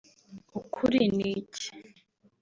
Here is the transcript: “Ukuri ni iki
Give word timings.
“Ukuri 0.59 0.99
ni 1.17 1.25
iki 1.39 1.69